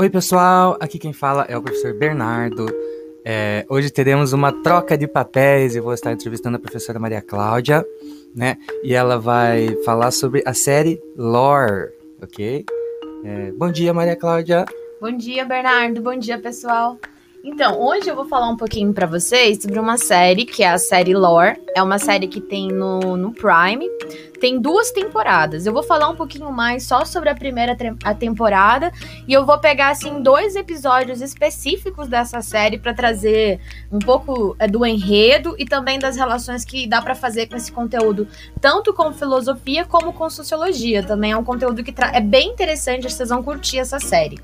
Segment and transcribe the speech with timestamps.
[0.00, 2.66] Oi, pessoal, aqui quem fala é o professor Bernardo.
[3.24, 7.84] É, hoje teremos uma troca de papéis e vou estar entrevistando a professora Maria Cláudia,
[8.32, 8.56] né?
[8.84, 11.88] E ela vai falar sobre a série Lore,
[12.22, 12.64] ok?
[13.24, 14.66] É, bom dia, Maria Cláudia.
[15.00, 16.00] Bom dia, Bernardo.
[16.00, 16.96] Bom dia, pessoal.
[17.42, 20.78] Então, hoje eu vou falar um pouquinho para vocês sobre uma série que é a
[20.78, 21.60] série Lore.
[21.74, 23.84] É uma série que tem no, no Prime.
[24.40, 25.66] Tem duas temporadas.
[25.66, 28.92] Eu vou falar um pouquinho mais só sobre a primeira a temporada
[29.26, 34.66] e eu vou pegar assim dois episódios específicos dessa série para trazer um pouco é,
[34.66, 38.28] do enredo e também das relações que dá para fazer com esse conteúdo,
[38.60, 41.02] tanto com filosofia como com sociologia.
[41.02, 44.38] Também é um conteúdo que é bem interessante, vocês vão curtir essa série.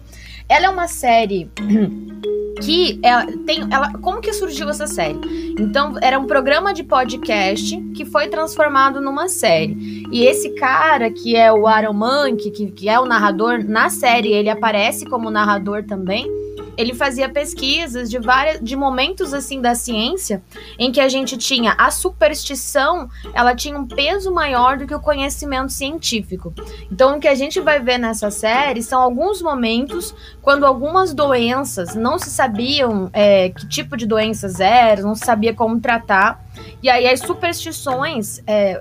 [0.48, 1.50] Ela é uma série
[2.62, 5.18] que ela tem ela como que surgiu essa série?
[5.58, 10.04] Então era um programa de podcast que foi transformado numa série.
[10.10, 14.32] E esse cara que é o Aaron Monk que, que é o narrador na série
[14.32, 16.44] ele aparece como narrador também
[16.77, 20.42] ele fazia pesquisas de várias de momentos assim da ciência
[20.78, 25.00] em que a gente tinha a superstição, ela tinha um peso maior do que o
[25.00, 26.53] conhecimento científico.
[26.91, 31.94] Então o que a gente vai ver nessa série são alguns momentos quando algumas doenças
[31.94, 36.44] não se sabiam é, que tipo de doenças eram, não se sabia como tratar.
[36.83, 38.81] E aí as superstições é,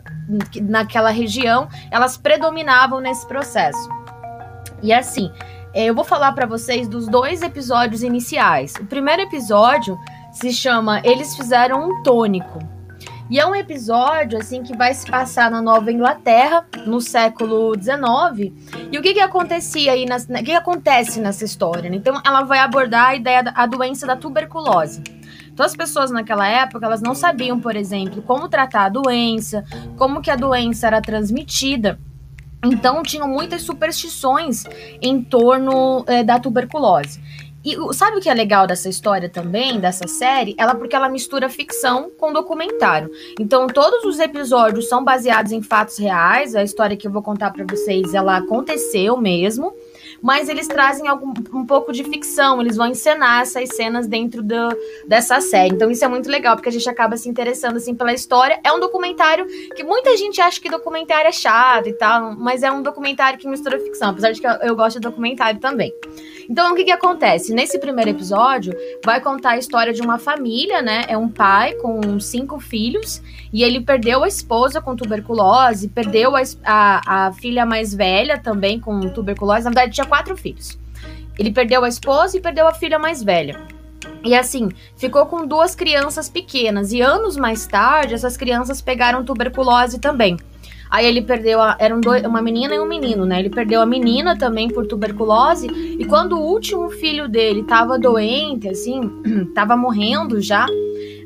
[0.62, 3.90] naquela região, elas predominavam nesse processo.
[4.82, 5.32] E assim,
[5.74, 8.74] eu vou falar para vocês dos dois episódios iniciais.
[8.80, 9.98] O primeiro episódio
[10.32, 12.60] se chama Eles Fizeram um Tônico.
[13.30, 18.54] E é um episódio assim que vai se passar na Nova Inglaterra no século XIX.
[18.92, 21.90] E o que que acontecia aí, o que, que acontece nessa história?
[21.90, 21.96] Né?
[21.96, 25.02] Então ela vai abordar a ideia da a doença da tuberculose.
[25.52, 29.64] Então as pessoas naquela época elas não sabiam, por exemplo, como tratar a doença,
[29.98, 31.98] como que a doença era transmitida.
[32.64, 34.64] Então tinham muitas superstições
[35.02, 37.20] em torno é, da tuberculose.
[37.66, 40.54] E sabe o que é legal dessa história também, dessa série?
[40.58, 43.10] Ela porque ela mistura ficção com documentário.
[43.40, 46.56] Então todos os episódios são baseados em fatos reais.
[46.56, 49.74] A história que eu vou contar para vocês, ela aconteceu mesmo
[50.24, 54.70] mas eles trazem algum, um pouco de ficção, eles vão encenar essas cenas dentro do,
[55.06, 55.76] dessa série.
[55.76, 58.58] Então isso é muito legal, porque a gente acaba se interessando assim pela história.
[58.64, 59.46] É um documentário
[59.76, 63.46] que muita gente acha que documentário é chato e tal, mas é um documentário que
[63.50, 65.94] mistura ficção, apesar de que eu, eu gosto de documentário também.
[66.50, 67.54] Então, o que que acontece?
[67.54, 68.74] Nesse primeiro episódio,
[69.04, 71.06] vai contar a história de uma família, né?
[71.08, 73.22] É um pai com cinco filhos
[73.52, 78.80] e ele perdeu a esposa com tuberculose, perdeu a, a, a filha mais velha também
[78.80, 79.64] com tuberculose.
[79.64, 80.78] Na verdade, tinha quatro filhos.
[81.38, 83.60] Ele perdeu a esposa e perdeu a filha mais velha.
[84.24, 86.92] E assim, ficou com duas crianças pequenas.
[86.92, 90.38] E anos mais tarde, essas crianças pegaram tuberculose também.
[90.94, 91.76] Aí ele perdeu a.
[92.00, 93.40] Dois, uma menina e um menino, né?
[93.40, 95.66] Ele perdeu a menina também por tuberculose.
[95.66, 99.02] E quando o último filho dele tava doente, assim,
[99.56, 100.68] tava morrendo já.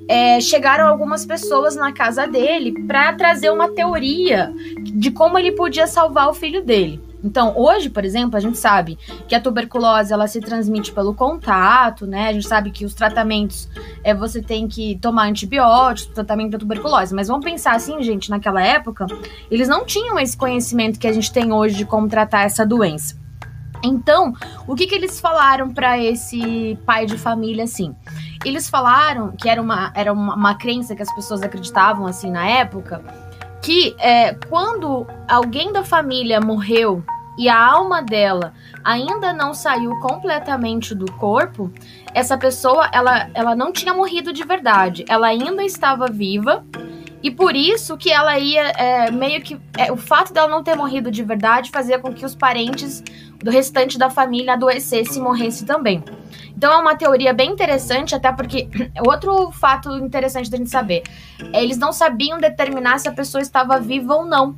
[0.07, 5.85] É, chegaram algumas pessoas na casa dele para trazer uma teoria de como ele podia
[5.85, 7.01] salvar o filho dele.
[7.27, 12.07] Então, hoje, por exemplo, a gente sabe que a tuberculose ela se transmite pelo contato,
[12.07, 12.29] né?
[12.29, 13.67] A gente sabe que os tratamentos
[14.01, 17.13] é você tem que tomar antibióticos, tratamento da tuberculose.
[17.13, 19.05] Mas vamos pensar assim, gente, naquela época,
[19.51, 23.17] eles não tinham esse conhecimento que a gente tem hoje de como tratar essa doença.
[23.83, 24.33] Então,
[24.65, 27.93] o que, que eles falaram para esse pai de família assim?
[28.45, 32.47] Eles falaram que era uma, era uma, uma crença que as pessoas acreditavam assim na
[32.47, 33.03] época
[33.61, 37.03] que é, quando alguém da família morreu
[37.37, 38.53] e a alma dela
[38.83, 41.71] ainda não saiu completamente do corpo,
[42.13, 46.65] essa pessoa ela, ela não tinha morrido de verdade, ela ainda estava viva
[47.21, 49.59] e por isso que ela ia é, meio que.
[49.77, 53.03] É, o fato dela não ter morrido de verdade fazia com que os parentes
[53.43, 56.03] do restante da família adoecesse e morresse também.
[56.55, 58.69] Então é uma teoria bem interessante, até porque
[59.05, 61.03] outro fato interessante da gente saber,
[61.51, 64.55] é, eles não sabiam determinar se a pessoa estava viva ou não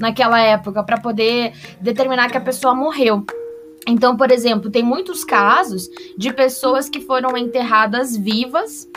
[0.00, 3.24] naquela época para poder determinar que a pessoa morreu.
[3.86, 5.88] Então, por exemplo, tem muitos casos
[6.18, 8.88] de pessoas que foram enterradas vivas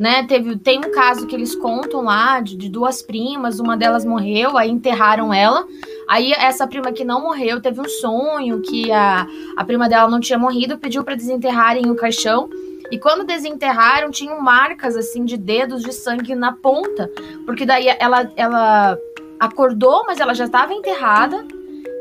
[0.00, 0.24] né?
[0.26, 4.56] Teve, tem um caso que eles contam lá de, de, duas primas, uma delas morreu,
[4.56, 5.66] aí enterraram ela.
[6.08, 9.26] Aí essa prima que não morreu teve um sonho que a,
[9.58, 12.48] a prima dela não tinha morrido, pediu para desenterrarem o caixão.
[12.90, 17.10] E quando desenterraram, tinham marcas assim de dedos de sangue na ponta,
[17.44, 18.98] porque daí ela ela
[19.40, 21.44] acordou, mas ela já estava enterrada.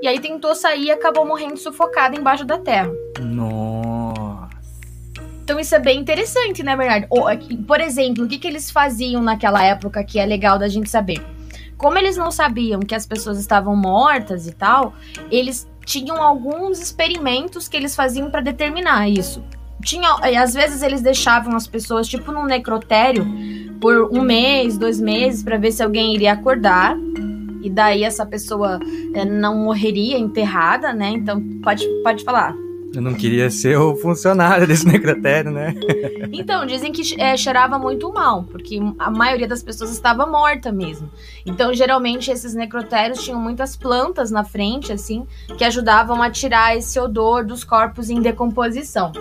[0.01, 2.91] E aí tentou sair e acabou morrendo sufocada embaixo da terra.
[3.19, 4.49] Nossa.
[5.43, 7.07] Então isso é bem interessante, né, Bernardo?
[7.65, 11.25] Por exemplo, o que, que eles faziam naquela época que é legal da gente saber?
[11.75, 14.93] Como eles não sabiam que as pessoas estavam mortas e tal,
[15.31, 19.43] eles tinham alguns experimentos que eles faziam para determinar isso.
[19.83, 23.25] Tinha, às vezes eles deixavam as pessoas tipo num necrotério
[23.79, 26.97] por um mês, dois meses para ver se alguém iria acordar
[27.61, 28.79] e daí essa pessoa
[29.13, 31.09] é, não morreria enterrada, né?
[31.09, 32.55] Então pode, pode falar.
[32.93, 35.75] Eu não queria ser o funcionário desse necrotério, né?
[36.33, 41.07] então, dizem que é, cheirava muito mal, porque a maioria das pessoas estava morta mesmo.
[41.45, 46.99] Então, geralmente, esses necrotérios tinham muitas plantas na frente, assim, que ajudavam a tirar esse
[46.99, 49.11] odor dos corpos em decomposição.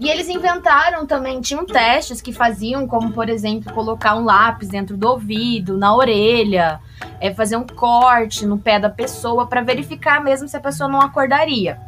[0.00, 4.96] E eles inventaram também, tinham testes que faziam, como por exemplo, colocar um lápis dentro
[4.96, 6.80] do ouvido, na orelha,
[7.20, 11.02] é, fazer um corte no pé da pessoa para verificar mesmo se a pessoa não
[11.02, 11.78] acordaria.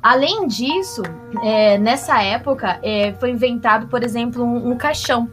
[0.00, 1.02] Além disso,
[1.42, 5.28] é, nessa época é, foi inventado, por exemplo, um, um, caixão,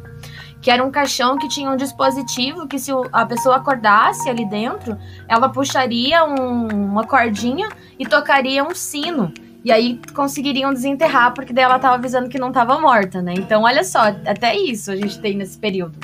[0.60, 4.98] que era um caixão que tinha um dispositivo que se a pessoa acordasse ali dentro,
[5.27, 7.69] ela puxaria um, uma cordinha
[8.00, 9.31] e tocaria um sino.
[9.69, 13.36] E aí conseguiriam desenterrar, porque daí ela estava avisando que não estava morta, né?
[13.38, 16.00] Então, olha só, até isso a gente tem nesse período.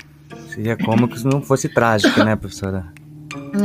[0.49, 2.93] Seria como que isso não fosse trágico, né, professora?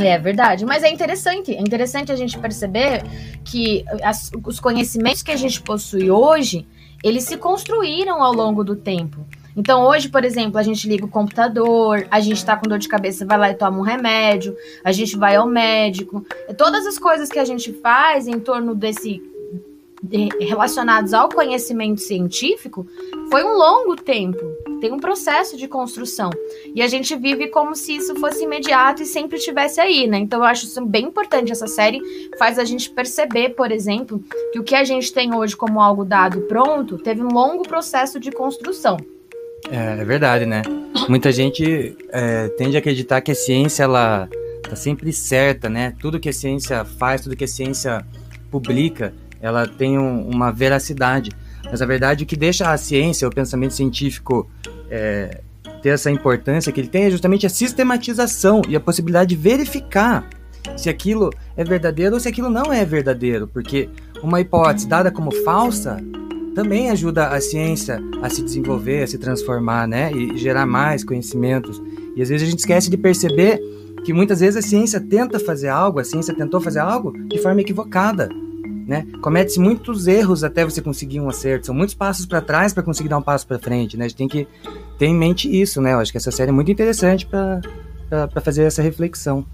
[0.03, 3.03] É verdade, mas é interessante, é interessante a gente perceber
[3.45, 6.67] que as, os conhecimentos que a gente possui hoje,
[7.03, 9.23] eles se construíram ao longo do tempo.
[9.55, 12.87] Então, hoje, por exemplo, a gente liga o computador, a gente tá com dor de
[12.87, 16.25] cabeça, vai lá e toma um remédio, a gente vai ao médico.
[16.57, 19.21] Todas as coisas que a gente faz em torno desse
[20.39, 22.87] relacionados ao conhecimento científico
[23.29, 24.39] foi um longo tempo.
[24.79, 26.31] Tem um processo de construção.
[26.73, 30.17] E a gente vive como se isso fosse imediato e sempre estivesse aí, né?
[30.17, 31.51] Então eu acho isso bem importante.
[31.51, 32.01] Essa série
[32.37, 36.03] faz a gente perceber, por exemplo, que o que a gente tem hoje como algo
[36.03, 38.97] dado pronto teve um longo processo de construção.
[39.69, 40.63] É, é verdade, né?
[41.07, 44.27] Muita gente é, tende a acreditar que a ciência ela
[44.67, 45.93] tá sempre certa, né?
[46.01, 48.03] Tudo que a ciência faz, tudo que a ciência
[48.49, 51.31] publica, ela tem um, uma veracidade.
[51.63, 54.49] Mas a verdade, o que deixa a ciência, o pensamento científico
[54.89, 55.41] é,
[55.81, 60.27] ter essa importância que ele tem é justamente a sistematização e a possibilidade de verificar
[60.77, 63.89] se aquilo é verdadeiro ou se aquilo não é verdadeiro, porque
[64.21, 65.97] uma hipótese dada como falsa
[66.53, 71.81] também ajuda a ciência a se desenvolver, a se transformar, né, e gerar mais conhecimentos.
[72.15, 73.59] E às vezes a gente esquece de perceber
[74.03, 77.61] que muitas vezes a ciência tenta fazer algo, a ciência tentou fazer algo de forma
[77.61, 78.29] equivocada
[78.91, 79.07] né?
[79.21, 81.67] Comete-se muitos erros até você conseguir um acerto.
[81.67, 84.03] São muitos passos para trás para conseguir dar um passo para frente, né?
[84.03, 84.45] A gente tem que
[84.99, 85.93] ter em mente isso, né?
[85.93, 87.61] Eu acho que essa série é muito interessante para
[88.43, 89.45] fazer essa reflexão.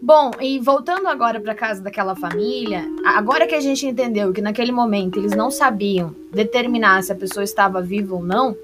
[0.00, 4.70] Bom, e voltando agora para casa daquela família, agora que a gente entendeu que naquele
[4.70, 8.56] momento eles não sabiam determinar se a pessoa estava viva ou não,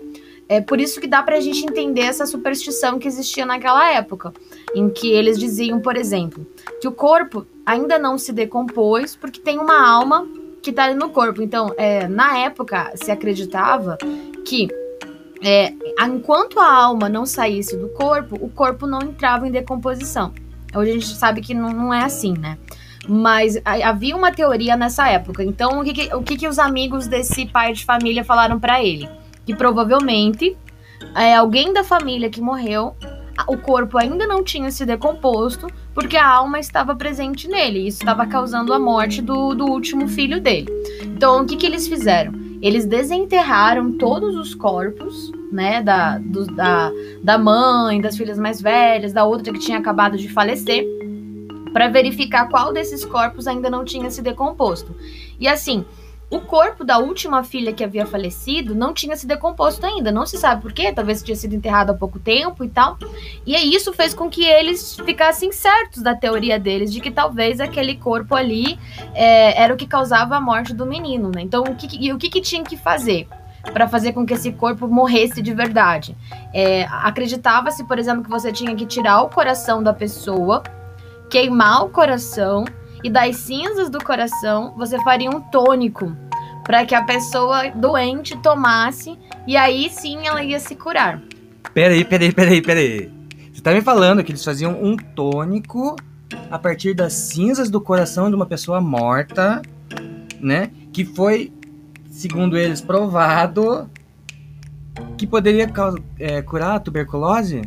[0.48, 4.32] é por isso que dá para a gente entender essa superstição que existia naquela época,
[4.74, 6.46] em que eles diziam, por exemplo,
[6.80, 10.26] que o corpo ainda não se decompôs porque tem uma alma
[10.62, 11.42] que está ali no corpo.
[11.42, 13.96] Então, é, na época, se acreditava
[14.44, 14.68] que
[15.42, 15.72] é,
[16.06, 20.32] enquanto a alma não saísse do corpo, o corpo não entrava em decomposição.
[20.74, 22.58] Hoje a gente sabe que não, não é assim, né?
[23.06, 25.44] Mas havia uma teoria nessa época.
[25.44, 28.82] Então, o que, que o que, que os amigos desse pai de família falaram para
[28.82, 29.06] ele?
[29.44, 30.56] Que provavelmente
[31.14, 32.94] é alguém da família que morreu,
[33.48, 37.80] o corpo ainda não tinha se decomposto, porque a alma estava presente nele.
[37.80, 40.68] E isso estava causando a morte do, do último filho dele.
[41.02, 42.32] Então, o que, que eles fizeram?
[42.62, 46.90] Eles desenterraram todos os corpos, né, da, do, da,
[47.22, 50.84] da mãe, das filhas mais velhas, da outra que tinha acabado de falecer,
[51.72, 54.94] para verificar qual desses corpos ainda não tinha se decomposto.
[55.38, 55.84] E assim,
[56.30, 60.38] o corpo da última filha que havia falecido não tinha se decomposto ainda, não se
[60.38, 62.98] sabe por quê, talvez tinha sido enterrado há pouco tempo e tal.
[63.46, 67.96] E isso fez com que eles ficassem certos da teoria deles de que talvez aquele
[67.96, 68.78] corpo ali
[69.14, 71.42] é, era o que causava a morte do menino, né?
[71.42, 73.28] Então, o que, o que, que tinha que fazer?
[73.72, 76.14] para fazer com que esse corpo morresse de verdade.
[76.52, 80.62] É, Acreditava-se, por exemplo, que você tinha que tirar o coração da pessoa,
[81.30, 82.66] queimar o coração
[83.04, 86.16] e das cinzas do coração você faria um tônico
[86.64, 91.20] para que a pessoa doente tomasse e aí sim ela ia se curar.
[91.74, 93.12] Peraí, peraí, peraí, peraí.
[93.52, 95.96] Você tá me falando que eles faziam um tônico
[96.50, 99.60] a partir das cinzas do coração de uma pessoa morta,
[100.40, 100.70] né?
[100.90, 101.52] Que foi,
[102.10, 103.90] segundo eles, provado
[105.18, 105.70] que poderia
[106.18, 107.62] é, curar a tuberculose?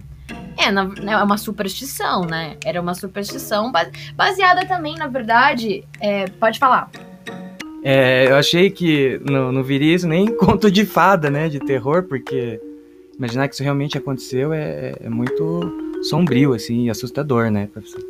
[0.58, 2.58] É, na, né, é uma superstição, né?
[2.66, 3.72] Era uma superstição
[4.16, 5.84] baseada também, na verdade.
[6.02, 6.90] É, pode falar.
[7.84, 11.48] É, eu achei que não, não viria isso nem conto de fada, né?
[11.48, 12.60] De terror, porque
[13.18, 18.04] imaginar que isso realmente aconteceu é, é muito sombrio, assim, e assustador, né, professor?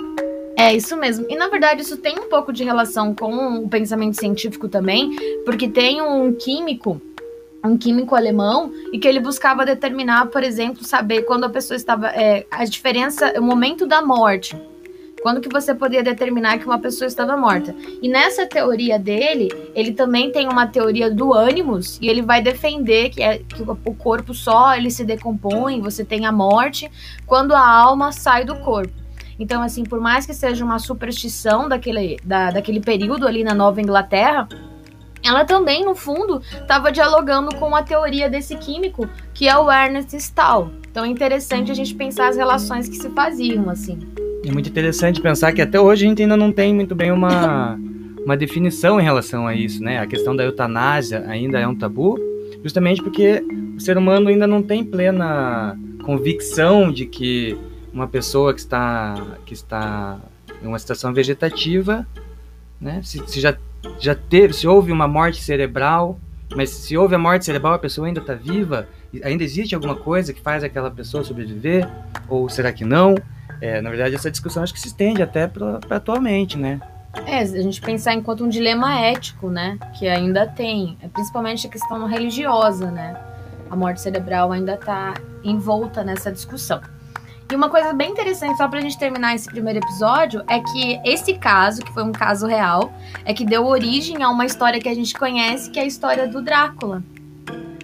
[0.57, 1.25] É isso mesmo.
[1.29, 5.69] E na verdade isso tem um pouco de relação com o pensamento científico também, porque
[5.69, 6.99] tem um químico
[7.67, 12.07] um químico alemão e que ele buscava determinar, por exemplo, saber quando a pessoa estava
[12.07, 14.55] é, a diferença, o momento da morte.
[15.21, 17.75] Quando que você poderia determinar que uma pessoa estava morta?
[18.01, 23.09] E nessa teoria dele, ele também tem uma teoria do ânimos e ele vai defender
[23.09, 26.89] que, é, que o corpo só ele se decompõe, você tem a morte
[27.25, 28.93] quando a alma sai do corpo.
[29.39, 33.81] Então, assim, por mais que seja uma superstição daquele, da, daquele período ali na Nova
[33.81, 34.47] Inglaterra,
[35.27, 40.15] ela também, no fundo, estava dialogando com a teoria desse químico, que é o Ernest
[40.15, 40.71] Stahl.
[40.89, 43.99] Então é interessante a gente pensar as relações que se faziam, assim.
[44.45, 47.77] É muito interessante pensar que até hoje a gente ainda não tem muito bem uma,
[48.23, 49.99] uma definição em relação a isso, né?
[49.99, 52.17] A questão da eutanásia ainda é um tabu,
[52.63, 53.43] justamente porque
[53.75, 57.57] o ser humano ainda não tem plena convicção de que
[57.91, 60.19] uma pessoa que está, que está
[60.63, 62.07] em uma situação vegetativa,
[62.79, 63.01] né?
[63.03, 63.57] Se, se já
[63.99, 66.19] já teve, se houve uma morte cerebral,
[66.55, 68.87] mas se houve a morte cerebral, a pessoa ainda está viva?
[69.23, 71.87] Ainda existe alguma coisa que faz aquela pessoa sobreviver?
[72.29, 73.15] Ou será que não?
[73.61, 76.79] É, na verdade, essa discussão acho que se estende até para atualmente, né?
[77.25, 79.77] É, a gente pensar enquanto um dilema ético, né?
[79.97, 83.19] Que ainda tem, é principalmente a questão religiosa, né?
[83.69, 86.79] A morte cerebral ainda está envolta nessa discussão.
[87.49, 91.33] E uma coisa bem interessante, só pra gente terminar esse primeiro episódio, é que esse
[91.35, 92.91] caso, que foi um caso real,
[93.23, 96.27] é que deu origem a uma história que a gente conhece, que é a história
[96.27, 97.01] do Drácula.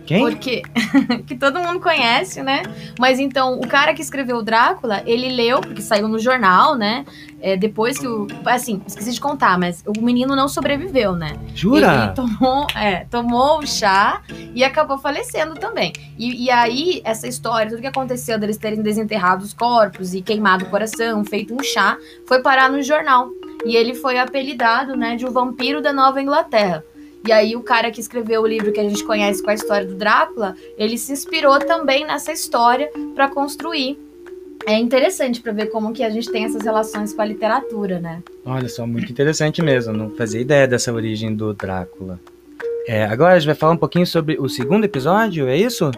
[0.05, 0.19] Quem?
[0.19, 0.61] Porque
[1.25, 2.63] que todo mundo conhece, né?
[2.99, 7.05] Mas então, o cara que escreveu o Drácula, ele leu, porque saiu no jornal, né?
[7.39, 8.27] É, depois que o.
[8.45, 11.33] Assim, esqueci de contar, mas o menino não sobreviveu, né?
[11.53, 12.05] Jura?
[12.05, 14.21] Ele tomou, é, tomou o chá
[14.53, 15.93] e acabou falecendo também.
[16.17, 20.65] E, e aí, essa história, tudo que aconteceu deles terem desenterrado os corpos e queimado
[20.65, 23.29] o coração, feito um chá, foi parar no jornal.
[23.65, 26.83] E ele foi apelidado, né, de o vampiro da Nova Inglaterra.
[27.25, 29.87] E aí o cara que escreveu o livro que a gente conhece com a história
[29.87, 33.97] do Drácula, ele se inspirou também nessa história para construir.
[34.65, 38.21] É interessante para ver como que a gente tem essas relações com a literatura, né?
[38.45, 39.93] Olha só, muito interessante mesmo.
[39.93, 42.19] Não fazia ideia dessa origem do Drácula.
[42.87, 45.91] É, agora a gente vai falar um pouquinho sobre o segundo episódio, é isso?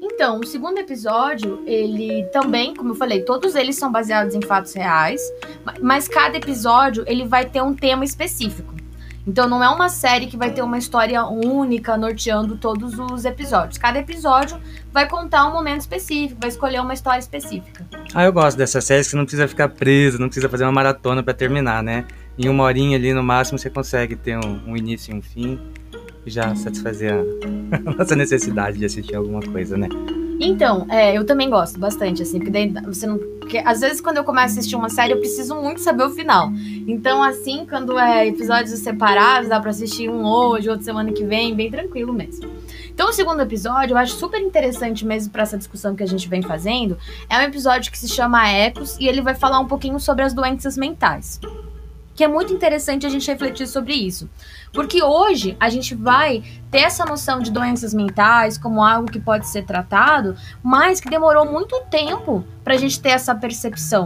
[0.00, 4.72] Então, o segundo episódio, ele também, como eu falei, todos eles são baseados em fatos
[4.72, 5.20] reais,
[5.80, 8.81] mas cada episódio ele vai ter um tema específico.
[9.26, 13.78] Então não é uma série que vai ter uma história única norteando todos os episódios.
[13.78, 14.58] Cada episódio
[14.92, 17.86] vai contar um momento específico, vai escolher uma história específica.
[18.12, 21.22] Ah, eu gosto dessas séries que não precisa ficar preso, não precisa fazer uma maratona
[21.22, 22.04] para terminar, né?
[22.36, 25.60] Em uma horinha ali no máximo você consegue ter um, um início e um fim
[26.26, 29.88] e já satisfazer a, nossa necessidade de assistir alguma coisa, né?
[30.44, 33.16] Então, é, eu também gosto bastante, assim, porque daí você não.
[33.16, 36.10] Porque às vezes quando eu começo a assistir uma série, eu preciso muito saber o
[36.10, 36.50] final.
[36.84, 41.54] Então, assim, quando é episódios separados, dá pra assistir um hoje, outro semana que vem,
[41.54, 42.50] bem tranquilo mesmo.
[42.92, 46.28] Então, o segundo episódio, eu acho super interessante mesmo para essa discussão que a gente
[46.28, 46.98] vem fazendo.
[47.30, 50.34] É um episódio que se chama Ecos e ele vai falar um pouquinho sobre as
[50.34, 51.38] doenças mentais
[52.14, 54.28] que é muito interessante a gente refletir sobre isso.
[54.72, 59.46] Porque hoje a gente vai ter essa noção de doenças mentais como algo que pode
[59.46, 64.04] ser tratado, mas que demorou muito tempo para a gente ter essa percepção.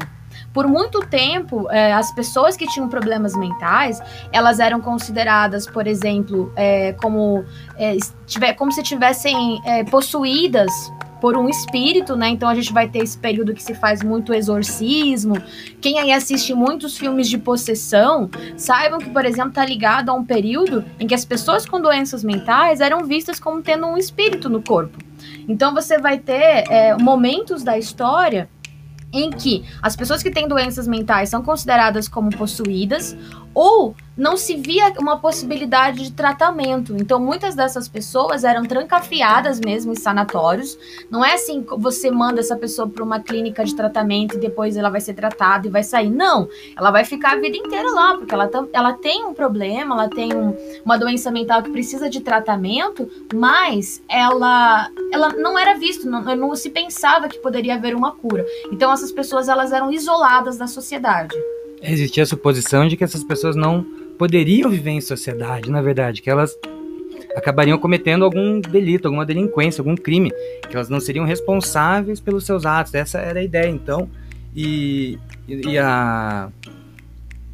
[0.53, 4.01] Por muito tempo, é, as pessoas que tinham problemas mentais,
[4.33, 7.45] elas eram consideradas, por exemplo, é, como,
[7.77, 7.97] é,
[8.27, 9.61] tiver, como se tivessem
[9.91, 10.73] possuídas
[11.21, 12.29] por um espírito, né?
[12.29, 15.35] Então a gente vai ter esse período que se faz muito exorcismo.
[15.81, 20.25] Quem aí assiste muitos filmes de possessão, saibam que, por exemplo, tá ligado a um
[20.25, 24.63] período em que as pessoas com doenças mentais eram vistas como tendo um espírito no
[24.63, 24.99] corpo.
[25.49, 28.49] Então você vai ter é, momentos da história
[29.13, 33.17] em que as pessoas que têm doenças mentais são consideradas como possuídas
[33.57, 36.95] ou não se via uma possibilidade de tratamento.
[36.95, 40.79] Então, muitas dessas pessoas eram trancafiadas mesmo em sanatórios.
[41.11, 44.77] Não é assim que você manda essa pessoa para uma clínica de tratamento e depois
[44.77, 46.11] ela vai ser tratada e vai sair.
[46.11, 50.09] Não, ela vai ficar a vida inteira lá, porque ela, ela tem um problema, ela
[50.09, 56.09] tem um, uma doença mental que precisa de tratamento, mas ela, ela não era vista,
[56.09, 58.45] não, não se pensava que poderia haver uma cura.
[58.71, 61.35] Então, essas pessoas elas eram isoladas da sociedade.
[61.87, 63.85] Existia a suposição de que essas pessoas não
[64.19, 66.57] poderiam viver em sociedade, na verdade, que elas
[67.37, 70.33] acabariam cometendo algum delito, alguma delinquência, algum crime,
[70.69, 72.95] que elas não seriam responsáveis pelos seus atos.
[72.95, 74.09] Essa era a ideia, então.
[74.55, 76.49] E, e, a,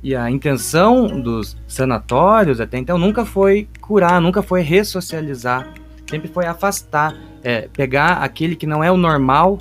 [0.02, 5.74] e a intenção dos sanatórios até então nunca foi curar, nunca foi ressocializar,
[6.08, 7.12] sempre foi afastar,
[7.42, 9.58] é, pegar aquele que não é o normal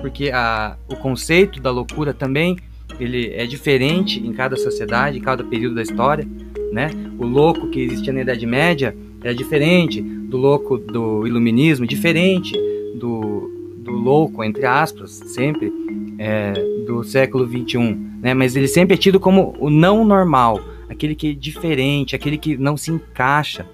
[0.00, 2.58] porque a, o conceito da loucura também
[3.02, 6.26] ele é diferente em cada sociedade, em cada período da história,
[6.72, 6.90] né?
[7.18, 12.52] O louco que existia na Idade Média era diferente do louco do iluminismo, diferente
[12.94, 15.72] do, do louco, entre aspas, sempre,
[16.18, 16.52] é,
[16.86, 18.34] do século XXI, né?
[18.34, 22.56] Mas ele sempre é tido como o não normal, aquele que é diferente, aquele que
[22.56, 23.66] não se encaixa.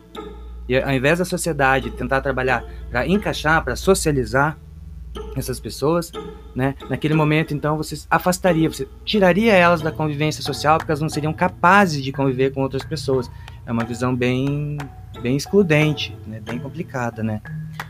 [0.69, 4.59] E ao invés da sociedade tentar trabalhar para encaixar, para socializar
[5.37, 6.13] essas pessoas,
[6.55, 6.75] né?
[6.89, 11.33] Naquele momento, então, você afastaria, você tiraria elas da convivência social porque elas não seriam
[11.33, 13.31] capazes de conviver com outras pessoas.
[13.67, 14.79] É uma visão bem,
[15.21, 16.41] bem excludente, né?
[16.41, 17.41] Bem complicada, né?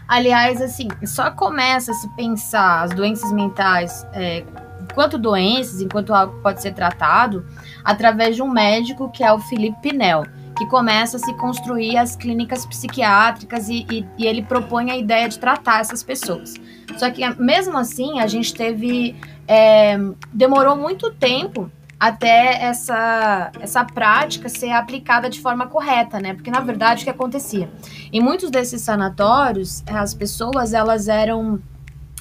[0.06, 4.44] Aliás, assim, só começa a se pensar as doenças mentais é,
[4.90, 7.46] enquanto doenças, enquanto algo pode ser tratado,
[7.84, 10.24] através de um médico que é o Felipe Pinel,
[10.58, 15.28] que começa a se construir as clínicas psiquiátricas e, e, e ele propõe a ideia
[15.28, 16.54] de tratar essas pessoas.
[16.96, 19.16] Só que mesmo assim, a gente teve.
[19.46, 19.96] É,
[20.32, 26.34] demorou muito tempo até essa, essa prática ser aplicada de forma correta, né?
[26.34, 27.70] Porque na verdade o que acontecia?
[28.12, 31.60] Em muitos desses sanatórios, as pessoas elas eram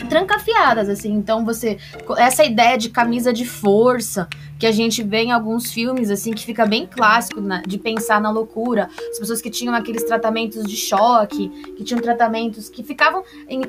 [0.05, 1.13] trancafiadas, assim.
[1.13, 1.77] Então você.
[2.17, 4.27] Essa ideia de camisa de força
[4.59, 8.19] que a gente vê em alguns filmes, assim, que fica bem clássico né, de pensar
[8.19, 8.89] na loucura.
[9.11, 13.23] As pessoas que tinham aqueles tratamentos de choque, que tinham tratamentos que ficavam.
[13.47, 13.61] Em,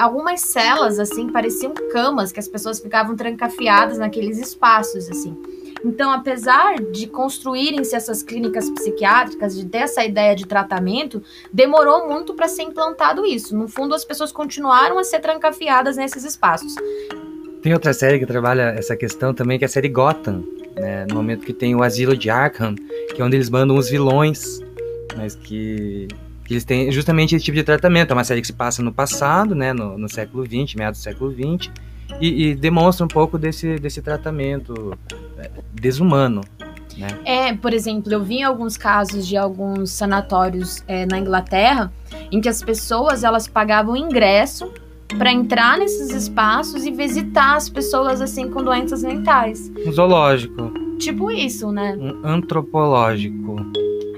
[0.00, 5.36] algumas celas, assim, pareciam camas, que as pessoas ficavam trancafiadas naqueles espaços, assim.
[5.86, 12.34] Então, apesar de construírem-se essas clínicas psiquiátricas, de ter essa ideia de tratamento, demorou muito
[12.34, 13.56] para ser implantado isso.
[13.56, 16.74] No fundo, as pessoas continuaram a ser trancafiadas nesses espaços.
[17.62, 20.42] Tem outra série que trabalha essa questão também, que é a série Gotham,
[20.74, 21.06] né?
[21.08, 22.74] No momento que tem o Asilo de Arkham,
[23.14, 24.58] que é onde eles mandam os vilões,
[25.16, 26.08] mas que,
[26.44, 28.10] que eles têm justamente esse tipo de tratamento.
[28.10, 29.72] É uma série que se passa no passado, né?
[29.72, 31.70] No, no século XX, meados do século XX,
[32.20, 34.96] e, e demonstra um pouco desse, desse tratamento
[35.38, 36.42] é, desumano.
[36.96, 37.08] Né?
[37.24, 41.92] É, por exemplo, eu vi alguns casos de alguns sanatórios é, na Inglaterra
[42.32, 44.72] em que as pessoas elas pagavam ingresso
[45.18, 49.70] para entrar nesses espaços e visitar as pessoas assim com doenças mentais.
[49.86, 50.72] Um zoológico.
[50.98, 51.96] Tipo isso, né?
[51.96, 53.56] Um antropológico.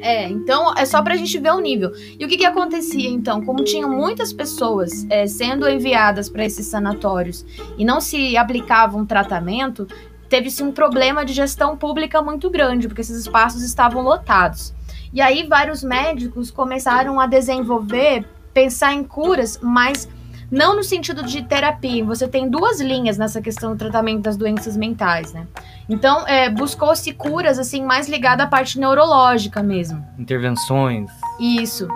[0.01, 1.93] É, então é só pra gente ver o nível.
[2.19, 3.45] E o que que acontecia então?
[3.45, 7.45] Como tinham muitas pessoas é, sendo enviadas para esses sanatórios
[7.77, 9.87] e não se aplicava um tratamento,
[10.29, 14.75] teve-se um problema de gestão pública muito grande, porque esses espaços estavam lotados.
[15.13, 20.09] E aí vários médicos começaram a desenvolver, pensar em curas, mas
[20.51, 22.05] não no sentido de terapia.
[22.05, 25.47] Você tem duas linhas nessa questão do tratamento das doenças mentais, né?
[25.89, 30.05] Então, é, buscou-se curas, assim, mais ligada à parte neurológica mesmo.
[30.19, 31.11] Intervenções.
[31.39, 31.89] Isso.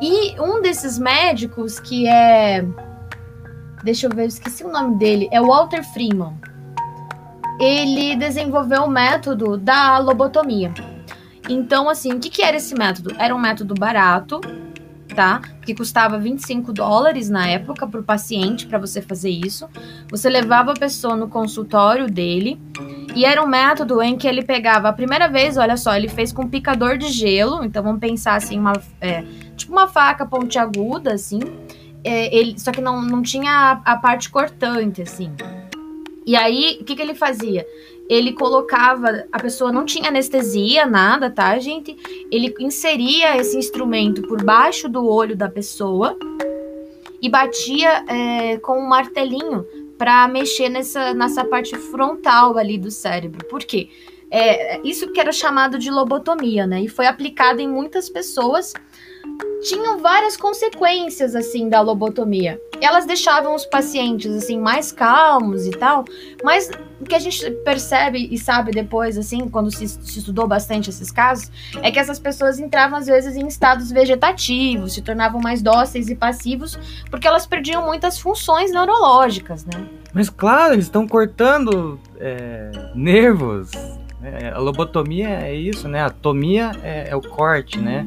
[0.00, 2.64] E um desses médicos, que é.
[3.84, 5.28] Deixa eu ver, eu esqueci o nome dele.
[5.30, 6.34] É Walter Freeman.
[7.60, 10.72] Ele desenvolveu o método da lobotomia.
[11.48, 13.14] Então, assim, o que, que era esse método?
[13.18, 14.40] Era um método barato,
[15.14, 15.40] tá?
[15.64, 19.68] Que custava 25 dólares na época para o paciente para você fazer isso.
[20.10, 22.60] Você levava a pessoa no consultório dele
[23.14, 26.32] e era um método em que ele pegava a primeira vez, olha só, ele fez
[26.32, 27.64] com picador de gelo.
[27.64, 29.24] Então vamos pensar assim, uma, é,
[29.56, 31.40] tipo uma faca pontiaguda, assim.
[32.04, 33.50] É, ele, só que não, não tinha
[33.84, 35.30] a, a parte cortante, assim.
[36.26, 37.66] E aí, o que, que ele fazia?
[38.08, 41.96] Ele colocava, a pessoa não tinha anestesia, nada, tá, gente?
[42.30, 46.16] Ele inseria esse instrumento por baixo do olho da pessoa
[47.20, 49.64] e batia é, com um martelinho
[49.96, 53.46] para mexer nessa, nessa parte frontal ali do cérebro.
[53.46, 53.88] Por quê?
[54.30, 56.82] É, isso que era chamado de lobotomia, né?
[56.82, 58.72] E foi aplicado em muitas pessoas
[59.62, 62.60] tinham várias consequências assim da lobotomia.
[62.80, 66.04] Elas deixavam os pacientes assim mais calmos e tal,
[66.42, 66.70] mas
[67.00, 71.10] o que a gente percebe e sabe depois assim, quando se, se estudou bastante esses
[71.10, 71.50] casos,
[71.82, 76.14] é que essas pessoas entravam às vezes em estados vegetativos, se tornavam mais dóceis e
[76.14, 76.78] passivos,
[77.10, 79.86] porque elas perdiam muitas funções neurológicas, né?
[80.12, 83.70] Mas claro, eles estão cortando é, nervos.
[84.22, 86.02] É, a lobotomia é isso, né?
[86.02, 88.06] A tomia é, é o corte, né?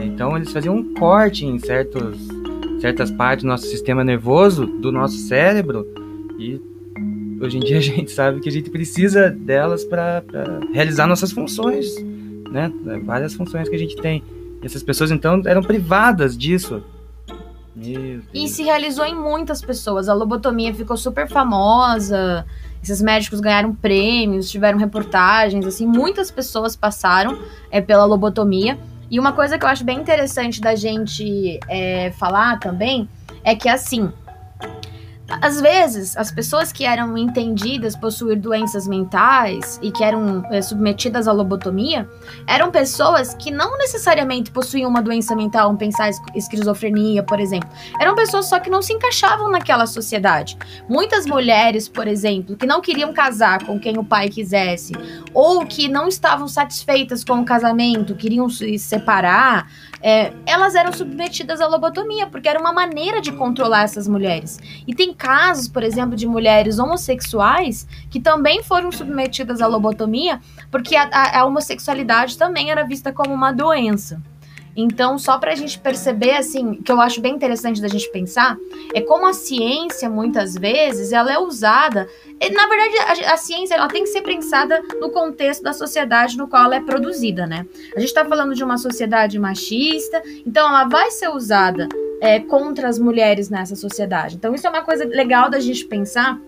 [0.00, 2.18] Então eles faziam um corte em certos,
[2.80, 5.86] certas partes do nosso sistema nervoso, do nosso cérebro,
[6.38, 6.60] e
[7.40, 10.22] hoje em dia a gente sabe que a gente precisa delas para
[10.72, 11.86] realizar nossas funções,
[12.50, 12.72] né?
[13.04, 14.22] Várias funções que a gente tem.
[14.62, 16.82] E essas pessoas então eram privadas disso.
[18.32, 20.08] E se realizou em muitas pessoas.
[20.08, 22.46] A lobotomia ficou super famosa.
[22.82, 27.38] Esses médicos ganharam prêmios, tiveram reportagens, assim, muitas pessoas passaram
[27.70, 28.78] é, pela lobotomia.
[29.10, 33.08] E uma coisa que eu acho bem interessante da gente é, falar também
[33.44, 34.12] é que, assim,
[35.28, 41.26] às vezes, as pessoas que eram entendidas possuir doenças mentais e que eram é, submetidas
[41.26, 42.08] à lobotomia
[42.46, 47.68] eram pessoas que não necessariamente possuíam uma doença mental, um pensar esquizofrenia, por exemplo.
[48.00, 50.56] Eram pessoas só que não se encaixavam naquela sociedade.
[50.88, 54.92] Muitas mulheres, por exemplo, que não queriam casar com quem o pai quisesse,
[55.34, 59.68] ou que não estavam satisfeitas com o casamento, queriam se separar,
[60.00, 64.58] é, elas eram submetidas à lobotomia, porque era uma maneira de controlar essas mulheres.
[64.86, 70.94] E tem casos, por exemplo, de mulheres homossexuais que também foram submetidas à lobotomia, porque
[70.94, 74.20] a, a, a homossexualidade também era vista como uma doença.
[74.76, 78.58] Então, só para a gente perceber, assim, que eu acho bem interessante da gente pensar,
[78.94, 82.06] é como a ciência, muitas vezes, ela é usada.
[82.52, 86.46] Na verdade, a, a ciência ela tem que ser pensada no contexto da sociedade no
[86.46, 87.66] qual ela é produzida, né?
[87.96, 91.88] A gente está falando de uma sociedade machista, então ela vai ser usada
[92.20, 94.36] é, contra as mulheres nessa sociedade.
[94.36, 96.40] Então, isso é uma coisa legal da gente pensar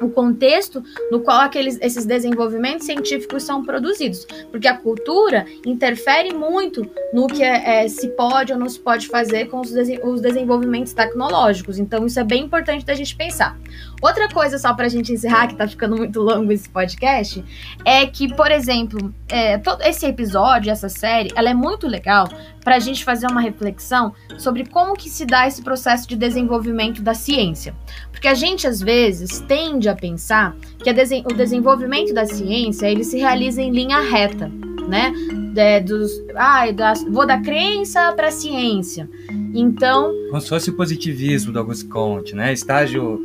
[0.00, 6.88] o contexto no qual aqueles, esses desenvolvimentos científicos são produzidos, porque a cultura interfere muito
[7.12, 10.92] no que é, é, se pode ou não se pode fazer com os, os, desenvolvimentos
[10.92, 11.78] tecnológicos.
[11.78, 13.58] Então, isso é bem importante da gente pensar.
[14.02, 17.42] Outra coisa, só para a gente encerrar, que está ficando muito longo esse podcast,
[17.84, 22.28] é que, por exemplo, é, todo esse episódio, essa série, ela é muito legal
[22.64, 27.00] para a gente fazer uma reflexão sobre como que se dá esse processo de desenvolvimento
[27.00, 27.76] da ciência.
[28.10, 33.18] Porque a gente, às vezes, tende a pensar que o desenvolvimento da ciência ele se
[33.18, 34.50] realiza em linha reta,
[34.88, 35.12] né?
[35.54, 39.08] É, dos, ah, da, vou da crença para ciência.
[39.54, 40.12] Então.
[40.28, 42.52] Como se fosse o positivismo do Auguste Comte, né?
[42.52, 43.20] Estágio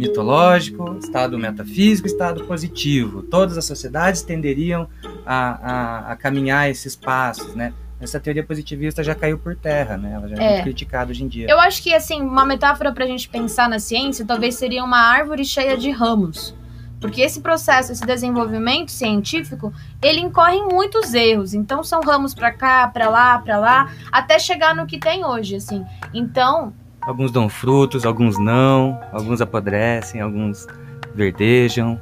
[0.00, 3.22] mitológico, estado metafísico, estado positivo.
[3.22, 4.88] Todas as sociedades tenderiam
[5.26, 7.74] a, a, a caminhar esses passos, né?
[8.00, 10.12] essa teoria positivista já caiu por terra, né?
[10.14, 11.46] Ela já é, é muito criticada hoje em dia.
[11.50, 15.44] Eu acho que, assim, uma metáfora pra gente pensar na ciência talvez seria uma árvore
[15.44, 16.54] cheia de ramos.
[16.98, 21.52] Porque esse processo, esse desenvolvimento científico, ele incorre em muitos erros.
[21.52, 25.56] Então, são ramos para cá, para lá, para lá, até chegar no que tem hoje,
[25.56, 25.84] assim.
[26.14, 26.72] Então...
[27.02, 29.00] Alguns dão frutos, alguns não.
[29.12, 30.66] Alguns apodrecem, alguns
[31.14, 31.98] verdejam.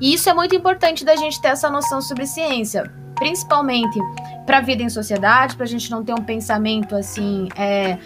[0.00, 3.98] E isso é muito importante da gente ter essa noção sobre ciência principalmente
[4.46, 7.98] para a vida em sociedade, para a gente não ter um pensamento assim é,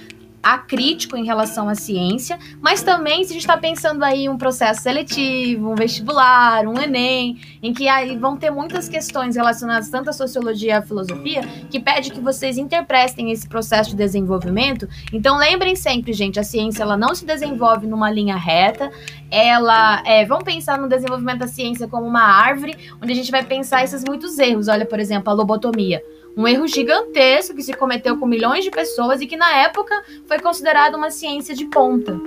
[0.42, 4.82] acrítico em relação à ciência, mas também se a gente está pensando aí um processo
[4.82, 10.12] seletivo, um vestibular, um Enem, em que aí vão ter muitas questões relacionadas tanto à
[10.12, 14.88] sociologia à filosofia, que pede que vocês interpretem esse processo de desenvolvimento.
[15.12, 18.90] Então lembrem sempre, gente, a ciência ela não se desenvolve numa linha reta,
[19.30, 23.44] ela é, vamos pensar no desenvolvimento da ciência como uma árvore, onde a gente vai
[23.44, 24.68] pensar esses muitos erros.
[24.68, 26.02] Olha, por exemplo, a lobotomia.
[26.36, 30.38] Um erro gigantesco que se cometeu com milhões de pessoas e que na época foi
[30.38, 32.18] considerado uma ciência de ponta.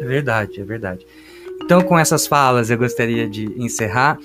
[0.00, 1.06] É verdade, é verdade.
[1.62, 4.18] Então, com essas falas, eu gostaria de encerrar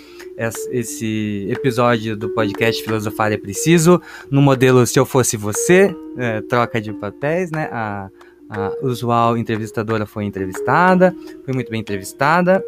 [0.71, 6.81] esse episódio do podcast Filosofar é Preciso, no modelo Se Eu Fosse Você, é, troca
[6.81, 7.69] de papéis, né?
[7.71, 8.09] A,
[8.49, 12.63] a usual entrevistadora foi entrevistada, foi muito bem entrevistada,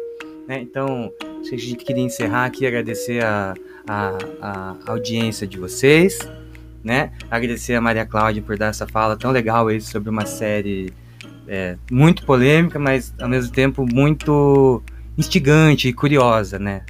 [0.46, 0.60] né?
[0.60, 3.54] Então, a gente queria encerrar aqui, agradecer a,
[3.86, 6.18] a, a audiência de vocês,
[6.82, 7.12] né?
[7.30, 10.92] Agradecer a Maria Cláudia por dar essa fala tão legal aí sobre uma série
[11.48, 14.82] é, muito polêmica, mas ao mesmo tempo muito
[15.16, 16.82] instigante e curiosa, né?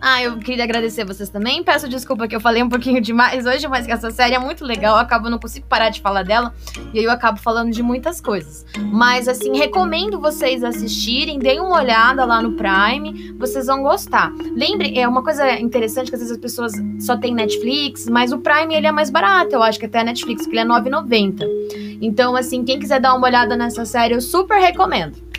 [0.00, 1.62] Ah, eu queria agradecer vocês também.
[1.62, 4.96] Peço desculpa que eu falei um pouquinho demais hoje, mas essa série é muito legal.
[4.96, 6.54] Eu acabo não consigo parar de falar dela
[6.94, 8.64] e aí eu acabo falando de muitas coisas.
[8.90, 14.32] Mas assim, recomendo vocês assistirem, deem uma olhada lá no Prime, vocês vão gostar.
[14.56, 18.38] Lembre, é uma coisa interessante que às vezes as pessoas só têm Netflix, mas o
[18.38, 21.46] Prime ele é mais barato, eu acho que até a Netflix, que ele é 9,90.
[22.00, 25.29] Então, assim, quem quiser dar uma olhada nessa série, eu super recomendo.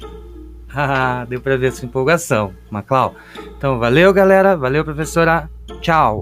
[1.28, 3.16] Deu pra ver essa empolgação, Maclau.
[3.58, 4.56] Então, valeu, galera.
[4.56, 5.50] Valeu, professora.
[5.82, 6.22] Tchau.